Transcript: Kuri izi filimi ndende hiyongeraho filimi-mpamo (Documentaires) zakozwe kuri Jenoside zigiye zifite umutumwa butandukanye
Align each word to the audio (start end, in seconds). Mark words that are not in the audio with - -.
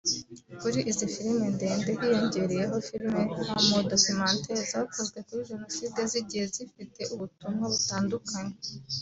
Kuri 0.61 0.79
izi 0.89 1.05
filimi 1.13 1.45
ndende 1.55 1.91
hiyongeraho 1.99 2.75
filimi-mpamo 2.87 3.75
(Documentaires) 3.93 4.69
zakozwe 4.73 5.17
kuri 5.27 5.41
Jenoside 5.49 5.99
zigiye 6.11 6.45
zifite 6.53 7.01
umutumwa 7.13 7.65
butandukanye 7.73 8.55